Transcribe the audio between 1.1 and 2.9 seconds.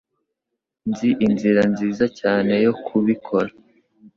inzira nziza cyane yo